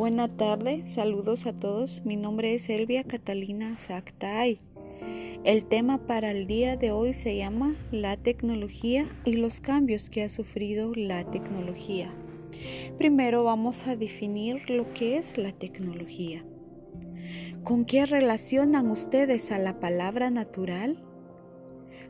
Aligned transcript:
Buena 0.00 0.28
tarde, 0.28 0.84
saludos 0.86 1.44
a 1.44 1.52
todos. 1.52 2.06
Mi 2.06 2.16
nombre 2.16 2.54
es 2.54 2.70
Elvia 2.70 3.04
Catalina 3.04 3.76
Zactay. 3.76 4.58
El 5.44 5.64
tema 5.64 6.06
para 6.06 6.30
el 6.30 6.46
día 6.46 6.78
de 6.78 6.90
hoy 6.90 7.12
se 7.12 7.36
llama 7.36 7.76
la 7.90 8.16
tecnología 8.16 9.06
y 9.26 9.34
los 9.34 9.60
cambios 9.60 10.08
que 10.08 10.22
ha 10.22 10.30
sufrido 10.30 10.94
la 10.94 11.30
tecnología. 11.30 12.14
Primero 12.96 13.44
vamos 13.44 13.86
a 13.86 13.94
definir 13.94 14.70
lo 14.70 14.90
que 14.94 15.18
es 15.18 15.36
la 15.36 15.52
tecnología. 15.52 16.46
¿Con 17.62 17.84
qué 17.84 18.06
relacionan 18.06 18.90
ustedes 18.90 19.52
a 19.52 19.58
la 19.58 19.80
palabra 19.80 20.30
natural? 20.30 21.04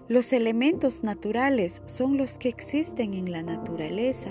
Los 0.07 0.33
elementos 0.33 1.03
naturales 1.03 1.83
son 1.87 2.19
los 2.19 2.39
que 2.39 2.51
existen 2.51 3.15
en 3.15 3.33
la 3.33 3.43
naturaleza, 3.43 4.31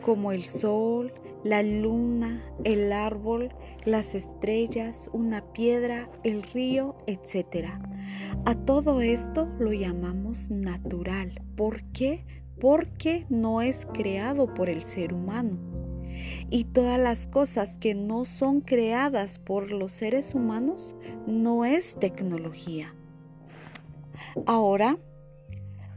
como 0.00 0.32
el 0.32 0.44
sol, 0.44 1.12
la 1.44 1.62
luna, 1.62 2.42
el 2.64 2.92
árbol, 2.92 3.50
las 3.84 4.14
estrellas, 4.14 5.08
una 5.12 5.52
piedra, 5.52 6.10
el 6.24 6.42
río, 6.42 6.96
etc. 7.06 7.68
A 8.44 8.54
todo 8.54 9.00
esto 9.00 9.48
lo 9.58 9.72
llamamos 9.72 10.50
natural. 10.50 11.40
¿Por 11.56 11.82
qué? 11.92 12.24
Porque 12.60 13.26
no 13.28 13.62
es 13.62 13.86
creado 13.92 14.52
por 14.54 14.68
el 14.68 14.82
ser 14.82 15.14
humano. 15.14 15.58
Y 16.50 16.64
todas 16.64 16.98
las 16.98 17.26
cosas 17.26 17.76
que 17.78 17.94
no 17.94 18.24
son 18.24 18.60
creadas 18.60 19.38
por 19.38 19.70
los 19.70 19.92
seres 19.92 20.34
humanos 20.34 20.96
no 21.26 21.64
es 21.64 21.94
tecnología. 21.94 22.94
Ahora 24.46 24.98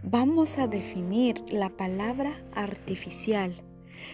vamos 0.04 0.58
a 0.58 0.68
definir 0.68 1.42
la 1.50 1.70
palabra 1.70 2.42
artificial. 2.54 3.64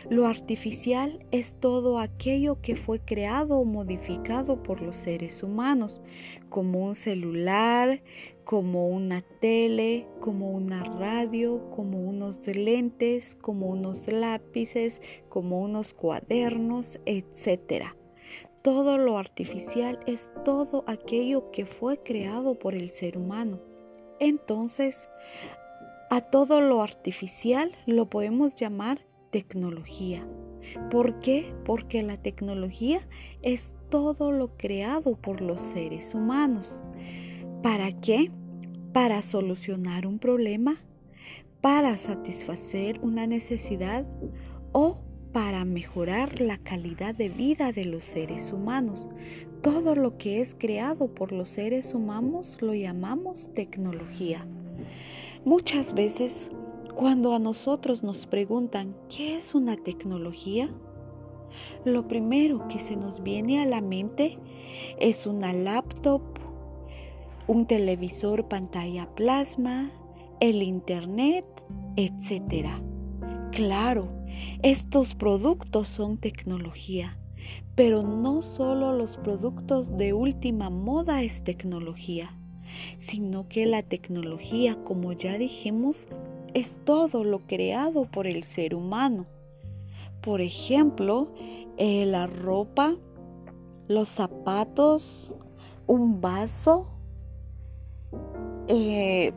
Lo 0.09 0.27
artificial 0.27 1.25
es 1.31 1.55
todo 1.59 1.99
aquello 1.99 2.61
que 2.61 2.75
fue 2.75 2.99
creado 2.99 3.57
o 3.57 3.66
modificado 3.66 4.63
por 4.63 4.81
los 4.81 4.97
seres 4.97 5.44
humanos, 5.44 6.02
como 6.49 6.85
un 6.85 6.95
celular, 6.95 8.02
como 8.44 8.88
una 8.88 9.23
tele, 9.41 10.07
como 10.21 10.52
una 10.52 10.83
radio, 10.83 11.69
como 11.69 11.99
unos 11.99 12.47
lentes, 12.47 13.35
como 13.35 13.67
unos 13.67 14.07
lápices, 14.07 15.02
como 15.27 15.59
unos 15.59 15.94
cuadernos, 15.94 16.97
etc. 17.05 17.88
Todo 18.61 18.97
lo 18.97 19.17
artificial 19.17 19.99
es 20.07 20.31
todo 20.45 20.85
aquello 20.88 21.51
que 21.51 21.66
fue 21.66 22.01
creado 22.03 22.57
por 22.57 22.73
el 22.73 22.91
ser 22.91 23.17
humano. 23.17 23.59
Entonces, 24.19 25.09
a 26.09 26.22
todo 26.22 26.61
lo 26.61 26.81
artificial 26.81 27.73
lo 27.85 28.05
podemos 28.05 28.55
llamar 28.55 29.06
tecnología. 29.31 30.28
¿Por 30.92 31.20
qué? 31.20 31.53
Porque 31.66 32.03
la 32.03 32.17
tecnología 32.17 33.02
es 33.42 33.73
todo 33.89 34.31
lo 34.31 34.58
creado 34.58 35.16
por 35.16 35.42
los 35.42 35.61
seres 35.61 36.14
humanos. 36.14 36.80
¿Para 37.64 37.92
qué? 37.92 38.31
Para 38.94 39.22
solucionar 39.22 40.08
un 40.08 40.19
problema, 40.19 40.78
para 41.61 41.97
satisfacer 41.97 43.00
una 43.02 43.28
necesidad 43.28 44.06
o 44.72 45.00
para 45.34 45.66
mejorar 45.66 46.39
la 46.39 46.58
calidad 46.58 47.14
de 47.14 47.30
vida 47.30 47.72
de 47.72 47.86
los 47.86 48.06
seres 48.06 48.52
humanos. 48.52 49.08
Todo 49.62 49.95
lo 49.95 50.17
que 50.17 50.39
es 50.39 50.56
creado 50.58 51.14
por 51.14 51.31
los 51.31 51.50
seres 51.50 51.94
humanos 51.94 52.58
lo 52.62 52.73
llamamos 52.73 53.50
tecnología. 53.53 54.45
Muchas 55.45 55.94
veces 55.94 56.50
cuando 56.98 57.36
a 57.36 57.40
nosotros 57.40 58.02
nos 58.02 58.26
preguntan 58.26 58.95
qué 59.08 59.38
es 59.38 59.53
una 59.53 59.78
tecnología, 59.78 60.67
lo 61.86 62.08
primero 62.08 62.67
que 62.70 62.80
se 62.80 62.95
nos 62.95 63.22
viene 63.22 63.62
a 63.62 63.68
la 63.68 63.81
mente 63.81 64.40
es 65.00 65.28
una 65.28 65.53
laptop, 65.53 66.24
un 67.46 67.68
televisor 67.68 68.47
pantalla 68.47 69.07
plasma, 69.13 69.91
el 70.40 70.63
internet, 70.63 71.46
etc. 71.97 72.66
Claro, 73.52 74.09
estos 74.63 75.13
productos 75.13 75.90
son 75.90 76.18
tecnología, 76.18 77.19
pero 77.75 78.02
no 78.02 78.41
solo 78.41 78.91
los 78.91 79.18
productos 79.18 79.96
de 80.00 80.13
última 80.13 80.72
moda 80.72 81.22
es 81.22 81.44
tecnología, 81.44 82.31
sino 82.97 83.47
que 83.47 83.68
la 83.68 83.84
tecnología, 83.84 84.84
como 84.84 85.13
ya 85.13 85.38
dijimos, 85.38 86.07
es 86.53 86.80
todo 86.85 87.24
lo 87.24 87.40
creado 87.47 88.06
por 88.06 88.28
el 88.28 88.44
ser 88.44 88.75
humano. 88.75 89.25
Por 90.22 90.41
ejemplo, 90.41 91.34
eh, 91.78 92.06
la 92.06 92.28
ropa, 92.28 92.96
los 93.88 94.09
zapatos, 94.09 95.34
un 95.86 96.19
vaso, 96.22 96.88
eh, 98.68 99.34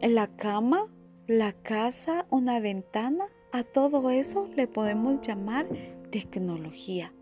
la 0.00 0.28
cama, 0.28 0.86
la 1.26 1.52
casa, 1.52 2.26
una 2.30 2.60
ventana, 2.60 3.26
a 3.52 3.64
todo 3.64 4.10
eso 4.10 4.48
le 4.54 4.66
podemos 4.66 5.26
llamar 5.26 5.66
tecnología. 6.10 7.12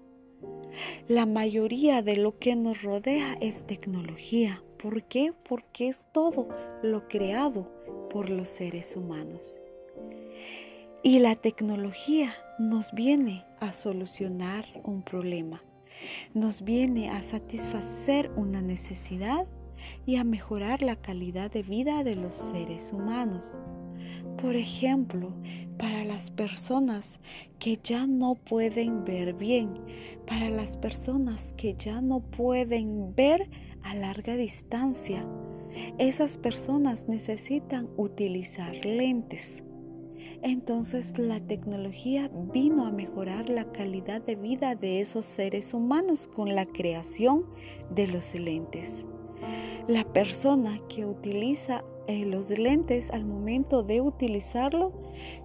La 1.09 1.25
mayoría 1.25 2.03
de 2.03 2.16
lo 2.16 2.38
que 2.38 2.56
nos 2.56 2.82
rodea 2.82 3.37
es 3.41 3.64
tecnología. 3.66 4.62
¿Por 4.82 5.04
qué? 5.04 5.32
Porque 5.48 5.88
es 5.88 6.04
todo 6.12 6.48
lo 6.82 7.06
creado 7.09 7.73
por 8.14 8.30
los 8.30 8.48
seres 8.48 8.94
humanos. 8.94 9.52
Y 11.02 11.19
la 11.19 11.34
tecnología 11.34 12.32
nos 12.60 12.92
viene 12.92 13.44
a 13.58 13.72
solucionar 13.72 14.66
un 14.84 15.02
problema, 15.02 15.64
nos 16.32 16.62
viene 16.62 17.10
a 17.10 17.25
satisfacer 17.25 18.30
una 18.36 18.62
necesidad 18.62 19.48
y 20.06 20.14
a 20.14 20.22
mejorar 20.22 20.80
la 20.80 20.94
calidad 20.94 21.50
de 21.50 21.64
vida 21.64 22.04
de 22.04 22.14
los 22.14 22.36
seres 22.36 22.92
humanos. 22.92 23.52
Por 24.41 24.54
ejemplo, 24.54 25.34
para 25.76 26.04
las 26.04 26.31
personas 26.31 27.19
que 27.58 27.81
ya 27.82 28.06
no 28.06 28.36
pueden 28.36 29.04
ver 29.04 29.34
bien, 29.34 29.75
para 30.25 30.50
las 30.50 30.76
personas 30.76 31.52
que 31.56 31.75
ya 31.76 32.00
no 32.00 32.20
pueden 32.20 33.12
ver 33.16 33.50
a 33.82 33.96
larga 33.96 34.36
distancia, 34.36 35.26
esas 35.98 36.38
personas 36.38 37.08
necesitan 37.08 37.88
utilizar 37.96 38.84
lentes. 38.84 39.62
Entonces 40.42 41.16
la 41.18 41.40
tecnología 41.40 42.30
vino 42.52 42.86
a 42.86 42.90
mejorar 42.90 43.48
la 43.48 43.64
calidad 43.72 44.20
de 44.20 44.34
vida 44.36 44.74
de 44.74 45.00
esos 45.00 45.24
seres 45.24 45.72
humanos 45.72 46.28
con 46.28 46.54
la 46.54 46.66
creación 46.66 47.46
de 47.94 48.08
los 48.08 48.34
lentes. 48.34 49.04
La 49.88 50.04
persona 50.04 50.80
que 50.88 51.06
utiliza 51.06 51.82
eh, 52.06 52.26
los 52.26 52.50
lentes 52.50 53.10
al 53.10 53.24
momento 53.24 53.82
de 53.82 54.02
utilizarlo 54.02 54.92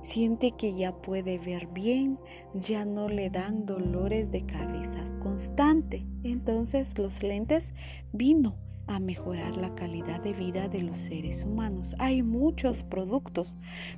siente 0.04 0.52
que 0.52 0.76
ya 0.76 0.94
puede 0.94 1.40
ver 1.40 1.68
bien, 1.68 2.20
ya 2.54 2.84
no 2.84 3.08
le 3.08 3.30
dan 3.30 3.66
dolores 3.66 4.30
de 4.32 4.46
cabeza 4.46 5.06
constante. 5.24 6.06
Entonces 6.24 6.98
los 6.98 7.24
lentes 7.24 7.72
vino 8.12 8.56
a 8.90 9.00
mejorar 9.00 9.56
la 9.56 9.74
calidad 9.76 10.20
de 10.22 10.34
vida 10.34 10.68
de 10.68 10.82
los 10.82 11.00
seres 11.00 11.44
humanos. 11.44 11.96
Hay 12.00 12.24
muchos 12.24 12.82
productos, 12.84 13.56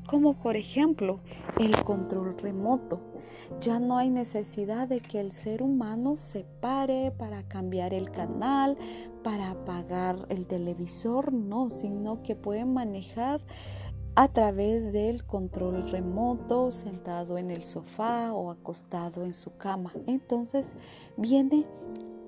como 0.09 0.33
por 0.33 0.57
ejemplo 0.57 1.21
el 1.57 1.75
control 1.83 2.37
remoto. 2.37 2.99
Ya 3.61 3.79
no 3.79 3.97
hay 3.97 4.09
necesidad 4.09 4.89
de 4.89 4.99
que 4.99 5.21
el 5.21 5.31
ser 5.31 5.63
humano 5.63 6.17
se 6.17 6.43
pare 6.59 7.11
para 7.17 7.43
cambiar 7.43 7.93
el 7.93 8.11
canal, 8.11 8.77
para 9.23 9.51
apagar 9.51 10.25
el 10.27 10.45
televisor, 10.45 11.31
no, 11.31 11.69
sino 11.69 12.21
que 12.21 12.35
puede 12.35 12.65
manejar 12.65 13.41
a 14.15 14.27
través 14.27 14.91
del 14.91 15.25
control 15.25 15.89
remoto, 15.89 16.73
sentado 16.73 17.37
en 17.37 17.49
el 17.49 17.63
sofá 17.63 18.33
o 18.33 18.51
acostado 18.51 19.23
en 19.23 19.33
su 19.33 19.55
cama. 19.55 19.93
Entonces 20.05 20.73
viene 21.15 21.65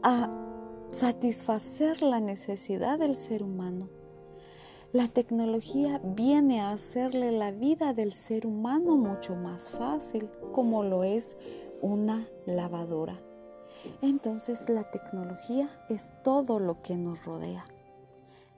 a 0.01 0.53
satisfacer 0.94 2.04
la 2.04 2.19
necesidad 2.19 3.00
del 3.00 3.16
ser 3.16 3.42
humano. 3.42 3.90
La 4.92 5.07
tecnología 5.07 6.00
viene 6.04 6.62
a 6.62 6.69
hacerle 6.69 7.31
la 7.31 7.50
vida 7.50 7.94
del 7.94 8.13
ser 8.13 8.45
humano 8.45 8.95
mucho 8.95 9.36
más 9.36 9.72
fácil, 9.72 10.30
como 10.51 10.84
lo 10.84 11.04
es 11.04 11.36
una 11.81 12.28
lavadora. 12.45 13.19
Entonces 14.04 14.69
la 14.69 14.84
tecnología 14.92 15.68
es 15.90 16.13
todo 16.24 16.60
lo 16.60 16.84
que 16.84 16.95
nos 16.95 17.25
rodea. 17.25 17.66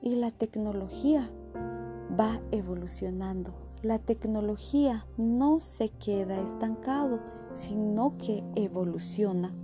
Y 0.01 0.15
la 0.15 0.31
tecnología 0.31 1.31
va 2.19 2.41
evolucionando. 2.51 3.53
La 3.81 3.97
tecnología 3.97 5.07
no 5.15 5.61
se 5.61 5.87
queda 5.87 6.41
estancado, 6.41 7.21
sino 7.53 8.17
que 8.17 8.43
evoluciona. 8.55 9.55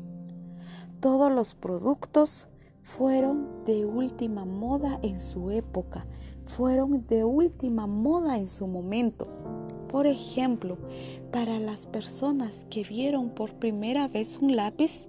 Todos 1.01 1.31
los 1.33 1.53
productos 1.53 2.47
fueron 2.83 3.63
de 3.65 3.85
última 3.85 4.45
moda 4.45 4.99
en 5.03 5.19
su 5.19 5.51
época, 5.51 6.05
fueron 6.45 7.05
de 7.07 7.23
última 7.23 7.87
moda 7.87 8.37
en 8.37 8.47
su 8.47 8.67
momento. 8.67 9.27
Por 9.89 10.07
ejemplo, 10.07 10.77
para 11.31 11.59
las 11.59 11.87
personas 11.87 12.65
que 12.69 12.83
vieron 12.83 13.29
por 13.29 13.53
primera 13.53 14.07
vez 14.07 14.37
un 14.37 14.55
lápiz, 14.55 15.07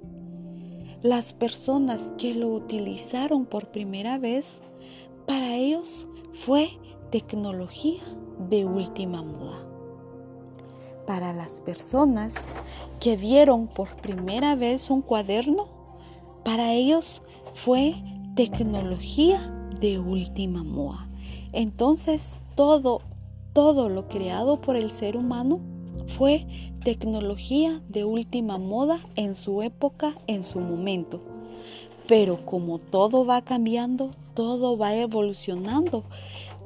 las 1.03 1.33
personas 1.33 2.13
que 2.17 2.35
lo 2.35 2.49
utilizaron 2.49 3.47
por 3.47 3.73
primera 3.73 4.19
vez, 4.19 4.61
para 5.27 5.57
ellos 5.57 6.07
fue 6.45 6.71
tecnología 7.11 8.03
de 8.49 8.65
última 8.65 9.23
moda. 9.23 9.67
Para 11.07 11.33
las 11.33 11.61
personas 11.61 12.35
que 13.01 13.17
vieron 13.17 13.67
por 13.67 13.97
primera 13.97 14.55
vez 14.55 14.91
un 14.91 15.03
cuaderno, 15.03 15.67
para 16.45 16.73
ellos 16.73 17.23
fue 17.55 17.95
tecnología 18.35 19.41
de 19.81 19.99
última 19.99 20.63
moda. 20.63 21.09
Entonces, 21.53 22.37
todo, 22.55 23.01
todo 23.53 23.89
lo 23.89 24.09
creado 24.09 24.61
por 24.61 24.77
el 24.77 24.91
ser 24.91 25.17
humano 25.17 25.61
fue 26.07 26.47
tecnología 26.83 27.81
de 27.89 28.05
última 28.05 28.59
moda 28.59 29.01
en 29.17 29.35
su 29.35 29.63
época, 29.63 30.15
en 30.27 30.43
su 30.43 30.61
momento. 30.61 31.32
Pero 32.09 32.45
como 32.45 32.79
todo 32.79 33.25
va 33.25 33.43
cambiando, 33.43 34.11
todo 34.35 34.77
va 34.77 34.95
evolucionando, 34.95 36.05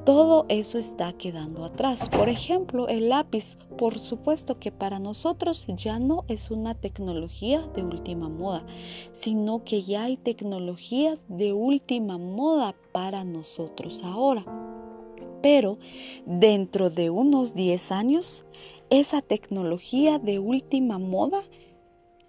todo 0.06 0.46
eso 0.48 0.78
está 0.78 1.12
quedando 1.14 1.64
atrás. 1.64 2.08
Por 2.08 2.28
ejemplo, 2.28 2.86
el 2.86 3.08
lápiz, 3.08 3.58
por 3.76 3.98
supuesto 3.98 4.58
que 4.60 4.70
para 4.70 5.00
nosotros 5.00 5.66
ya 5.76 5.98
no 5.98 6.24
es 6.28 6.52
una 6.52 6.74
tecnología 6.74 7.66
de 7.74 7.82
última 7.82 8.28
moda, 8.28 8.64
sino 9.10 9.64
que 9.64 9.82
ya 9.82 10.04
hay 10.04 10.16
tecnologías 10.16 11.24
de 11.28 11.52
última 11.52 12.18
moda 12.18 12.76
para 12.92 13.24
nosotros 13.24 14.02
ahora. 14.04 14.44
Pero 15.42 15.78
dentro 16.24 16.88
de 16.88 17.10
unos 17.10 17.54
10 17.54 17.90
años, 17.90 18.44
esa 18.90 19.22
tecnología 19.22 20.20
de 20.20 20.38
última 20.38 20.98
moda 20.98 21.42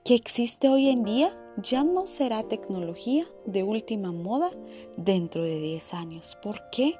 que 0.08 0.16
existe 0.16 0.70
hoy 0.70 0.88
en 0.88 1.04
día 1.04 1.38
ya 1.62 1.84
no 1.84 2.08
será 2.08 2.42
tecnología 2.44 3.26
de 3.46 3.64
última 3.64 4.14
moda 4.14 4.52
dentro 4.96 5.44
de 5.44 5.60
10 5.60 5.94
años. 5.96 6.38
¿Por 6.42 6.62
qué? 6.72 6.96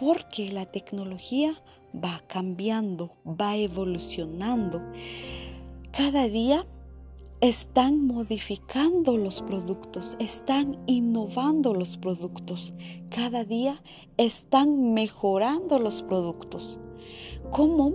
Porque 0.00 0.50
la 0.50 0.66
tecnología 0.66 1.62
va 1.94 2.24
cambiando, 2.26 3.12
va 3.24 3.54
evolucionando. 3.54 4.82
Cada 5.92 6.26
día 6.26 6.66
están 7.40 8.04
modificando 8.04 9.16
los 9.16 9.42
productos, 9.42 10.16
están 10.18 10.76
innovando 10.88 11.72
los 11.72 11.98
productos. 11.98 12.74
Cada 13.10 13.44
día 13.44 13.80
están 14.16 14.92
mejorando 14.92 15.78
los 15.78 16.02
productos. 16.02 16.80
Como 17.52 17.92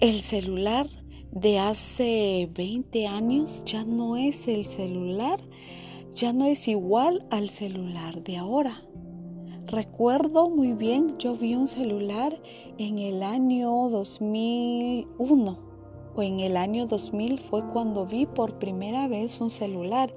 el 0.00 0.20
celular 0.20 0.88
de 1.32 1.58
hace 1.58 2.48
20 2.54 3.06
años 3.06 3.62
ya 3.64 3.84
no 3.84 4.16
es 4.16 4.48
el 4.48 4.66
celular, 4.66 5.40
ya 6.14 6.32
no 6.32 6.46
es 6.46 6.68
igual 6.68 7.26
al 7.30 7.48
celular 7.48 8.22
de 8.24 8.36
ahora. 8.36 8.82
Recuerdo 9.66 10.48
muy 10.48 10.72
bien, 10.72 11.18
yo 11.18 11.36
vi 11.36 11.54
un 11.54 11.68
celular 11.68 12.40
en 12.78 12.98
el 12.98 13.22
año 13.22 13.90
2001 13.90 15.58
o 16.14 16.22
en 16.22 16.40
el 16.40 16.56
año 16.56 16.86
2000 16.86 17.38
fue 17.38 17.66
cuando 17.66 18.06
vi 18.06 18.24
por 18.24 18.58
primera 18.58 19.06
vez 19.08 19.40
un 19.40 19.50
celular 19.50 20.14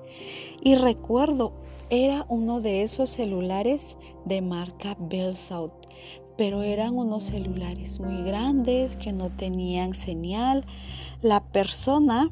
y 0.64 0.76
recuerdo 0.76 1.52
era 1.90 2.26
uno 2.30 2.62
de 2.62 2.84
esos 2.84 3.10
celulares 3.10 3.98
de 4.24 4.42
marca 4.42 4.96
Bell 4.98 5.36
South 5.36 5.81
pero 6.42 6.64
eran 6.64 6.96
unos 6.96 7.26
celulares 7.26 8.00
muy 8.00 8.24
grandes 8.24 8.96
que 8.96 9.14
no 9.14 9.30
tenían 9.30 9.94
señal. 9.94 10.66
La 11.22 11.44
persona 11.44 12.32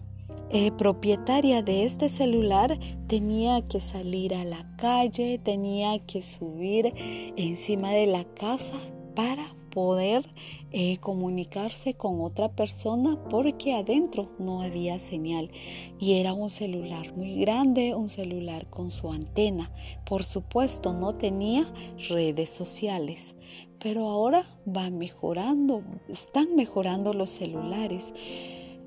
eh, 0.50 0.72
propietaria 0.72 1.62
de 1.62 1.86
este 1.86 2.10
celular 2.10 2.80
tenía 3.06 3.62
que 3.68 3.80
salir 3.80 4.34
a 4.34 4.46
la 4.46 4.66
calle, 4.78 5.38
tenía 5.38 6.00
que 6.00 6.24
subir 6.24 6.92
encima 7.38 7.92
de 7.92 8.08
la 8.08 8.24
casa 8.24 8.80
para 9.16 9.46
poder 9.70 10.26
eh, 10.72 10.98
comunicarse 10.98 11.94
con 11.94 12.22
otra 12.22 12.50
persona 12.50 13.18
porque 13.30 13.74
adentro 13.74 14.30
no 14.40 14.62
había 14.62 15.00
señal. 15.00 15.52
Y 16.00 16.20
era 16.20 16.34
un 16.34 16.50
celular 16.50 17.16
muy 17.16 17.36
grande, 17.36 17.96
un 17.96 18.10
celular 18.10 18.70
con 18.70 18.92
su 18.92 19.12
antena. 19.12 19.72
Por 20.06 20.24
supuesto 20.24 20.94
no 20.94 21.16
tenía 21.16 21.66
redes 22.10 22.50
sociales, 22.50 23.36
pero 23.80 24.10
ahora 24.10 24.44
va 24.68 24.90
mejorando, 24.90 25.84
están 26.08 26.56
mejorando 26.56 27.14
los 27.14 27.30
celulares 27.30 28.14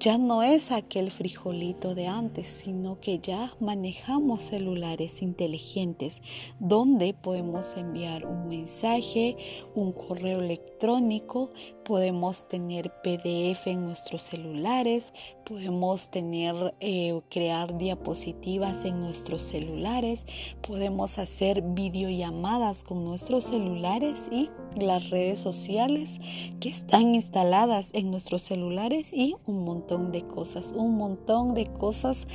ya 0.03 0.19
no 0.19 0.43
es 0.43 0.73
aquel 0.73 1.13
frijolito 1.13 1.95
de 1.95 2.09
antes, 2.09 2.49
sino 2.49 2.99
que 2.99 3.21
ya 3.21 3.55
manejamos 3.61 4.43
celulares 4.43 5.23
inteligentes 5.23 6.23
donde 6.59 7.15
podemos 7.15 7.77
enviar 7.77 8.27
un 8.27 8.49
mensaje, 8.49 9.37
un 9.77 9.93
correo 9.93 10.41
electrónico, 10.41 11.53
podemos 11.85 12.49
tener 12.49 12.93
PDF 13.03 13.67
en 13.67 13.87
nuestros 13.87 14.23
celulares, 14.23 15.13
podemos 15.45 16.11
tener, 16.11 16.75
eh, 16.81 17.21
crear 17.31 17.77
diapositivas 17.79 18.85
en 18.85 19.01
nuestros 19.01 19.43
celulares, 19.43 20.27
podemos 20.67 21.19
hacer 21.19 21.63
videollamadas 21.63 22.85
con 22.85 23.05
nuestros 23.05 23.47
celulares 23.47 24.29
y 24.31 24.51
las 24.77 25.11
redes 25.11 25.41
sociales 25.41 26.21
que 26.61 26.69
están 26.69 27.15
instaladas 27.15 27.91
en 27.93 28.11
nuestros 28.11 28.43
celulares 28.43 29.13
y 29.13 29.37
un 29.47 29.65
montón 29.65 30.13
de 30.13 30.23
cosas, 30.23 30.73
un 30.77 30.97
montón 30.97 31.55
de 31.55 31.67
cosas, 31.67 32.27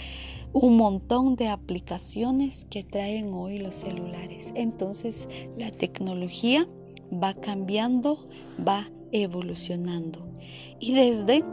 un 0.54 0.78
montón 0.78 1.36
de 1.36 1.50
aplicaciones 1.50 2.66
que 2.70 2.84
traen 2.84 3.34
hoy 3.34 3.60
los 3.60 3.76
celulares. 3.76 4.52
Entonces 4.56 5.28
la 5.58 5.72
tecnología 5.72 6.68
va 7.12 7.34
cambiando, 7.34 8.28
va 8.66 8.90
evolucionando. 9.12 10.28
Y 10.80 10.94
desde 10.94 11.44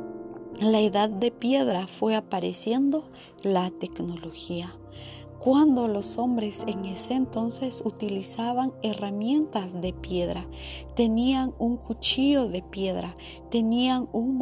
la 0.61 0.81
edad 0.81 1.09
de 1.11 1.31
piedra 1.31 1.87
fue 1.87 2.15
apareciendo 2.15 3.11
la 3.43 3.71
tecnología 3.71 4.75
cuando 5.45 5.89
los 5.89 6.17
hombres 6.17 6.65
en 6.67 6.87
ese 6.87 7.13
entonces 7.13 7.83
utilizaban 7.85 8.73
herramientas 8.83 9.79
de 9.79 9.93
piedra, 9.93 10.49
tenían 10.97 11.53
un 11.59 11.77
cuchillo 11.77 12.49
de 12.49 12.63
piedra, 12.63 13.15
tenían 13.51 14.09
un 14.15 14.39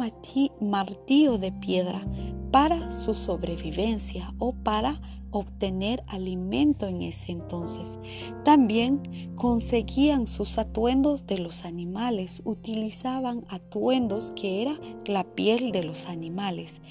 martillo 0.61 1.37
de 1.37 1.51
piedra 1.51 2.07
para 2.51 2.93
su 2.93 3.13
sobrevivencia 3.13 4.33
o 4.39 4.53
para 4.53 5.01
obtener 5.31 6.05
alimento 6.07 6.87
en 6.87 7.01
ese 7.01 7.33
entonces. 7.33 7.99
También 8.45 9.35
conseguían 9.35 10.25
sus 10.25 10.57
atuendos 10.57 11.27
de 11.27 11.37
los 11.37 11.65
animales, 11.65 12.41
utilizaban 12.45 13.43
atuendos 13.49 14.31
que 14.37 14.61
era 14.61 14.79
la 15.05 15.25
piel 15.25 15.73
de 15.73 15.83
los 15.83 16.05
animales. 16.05 16.81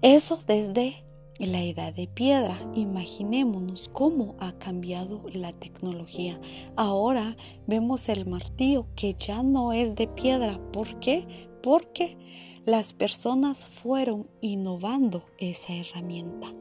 Eso 0.00 0.38
desde 0.46 1.07
en 1.38 1.52
la 1.52 1.62
edad 1.62 1.92
de 1.92 2.06
piedra. 2.06 2.58
Imaginémonos 2.74 3.90
cómo 3.92 4.36
ha 4.38 4.52
cambiado 4.58 5.22
la 5.32 5.52
tecnología. 5.52 6.40
Ahora 6.76 7.36
vemos 7.66 8.08
el 8.08 8.26
martillo 8.26 8.86
que 8.96 9.14
ya 9.14 9.42
no 9.42 9.72
es 9.72 9.94
de 9.94 10.06
piedra. 10.08 10.60
¿Por 10.72 10.98
qué? 11.00 11.48
Porque 11.62 12.16
las 12.64 12.92
personas 12.92 13.66
fueron 13.66 14.28
innovando 14.40 15.24
esa 15.38 15.74
herramienta. 15.74 16.54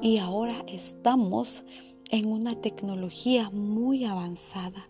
Y 0.00 0.18
ahora 0.18 0.64
estamos 0.68 1.64
en 2.10 2.32
una 2.32 2.54
tecnología 2.60 3.50
muy 3.50 4.04
avanzada. 4.04 4.88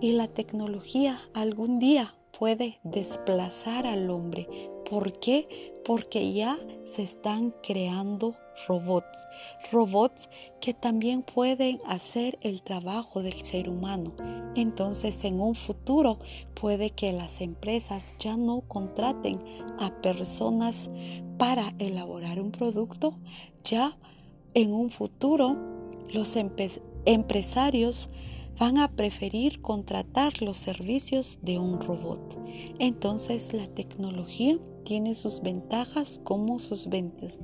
Y 0.00 0.12
la 0.12 0.28
tecnología 0.28 1.18
algún 1.32 1.78
día 1.78 2.14
puede 2.38 2.80
desplazar 2.82 3.86
al 3.86 4.10
hombre. 4.10 4.48
¿Por 4.88 5.18
qué? 5.18 5.72
Porque 5.84 6.32
ya 6.32 6.58
se 6.84 7.02
están 7.02 7.54
creando 7.62 8.36
robots, 8.66 9.26
robots 9.70 10.28
que 10.60 10.74
también 10.74 11.22
pueden 11.22 11.80
hacer 11.86 12.38
el 12.42 12.62
trabajo 12.62 13.22
del 13.22 13.40
ser 13.40 13.68
humano. 13.68 14.14
Entonces 14.54 15.24
en 15.24 15.40
un 15.40 15.54
futuro 15.54 16.18
puede 16.54 16.90
que 16.90 17.12
las 17.12 17.40
empresas 17.40 18.16
ya 18.18 18.36
no 18.36 18.62
contraten 18.62 19.42
a 19.78 19.90
personas 20.02 20.90
para 21.38 21.74
elaborar 21.78 22.40
un 22.40 22.52
producto, 22.52 23.18
ya 23.64 23.96
en 24.54 24.72
un 24.72 24.90
futuro 24.90 25.56
los 26.10 26.36
empresarios 26.36 28.08
van 28.58 28.78
a 28.78 28.90
preferir 28.92 29.60
contratar 29.60 30.42
los 30.42 30.56
servicios 30.56 31.38
de 31.42 31.58
un 31.58 31.80
robot. 31.80 32.38
Entonces 32.78 33.52
la 33.52 33.66
tecnología 33.66 34.58
tiene 34.84 35.14
sus 35.14 35.40
ventajas 35.40 36.20
como 36.24 36.58
sus 36.58 36.88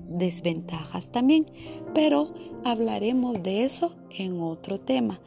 desventajas 0.08 1.10
también, 1.12 1.50
pero 1.94 2.34
hablaremos 2.64 3.42
de 3.42 3.64
eso 3.64 3.96
en 4.10 4.40
otro 4.40 4.78
tema. 4.78 5.20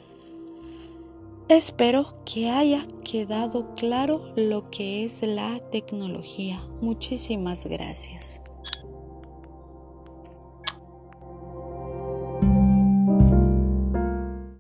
Espero 1.48 2.24
que 2.26 2.50
haya 2.50 2.88
quedado 3.04 3.76
claro 3.76 4.32
lo 4.38 4.70
que 4.70 5.04
es 5.04 5.22
la 5.22 5.60
tecnología. 5.70 6.66
Muchísimas 6.82 7.66
gracias. 7.66 8.42